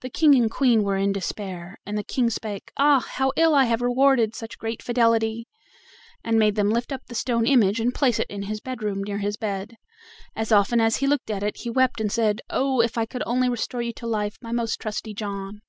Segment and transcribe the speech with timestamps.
[0.00, 2.98] The King and Queen were in despair, and the King spake: "Ah!
[2.98, 5.46] how ill have I rewarded such great fidelity!"
[6.24, 9.18] and made them lift up the stone image and place it in his bedroom near
[9.18, 9.76] his bed.
[10.34, 12.80] As often as he looked at it he wept and said: "Oh!
[12.80, 15.60] if I could only restore you to life, my most trusty John!"